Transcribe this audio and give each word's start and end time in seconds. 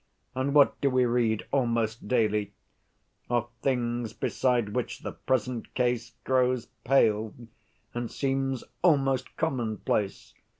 And 0.33 0.55
what 0.55 0.81
do 0.81 0.89
we 0.89 1.05
read 1.05 1.45
almost 1.51 2.07
daily? 2.07 2.53
Of 3.29 3.51
things 3.61 4.13
beside 4.13 4.69
which 4.69 5.01
the 5.01 5.11
present 5.11 5.75
case 5.75 6.13
grows 6.23 6.65
pale, 6.83 7.35
and 7.93 8.09
seems 8.09 8.63
almost 8.83 9.37
commonplace. 9.37 10.33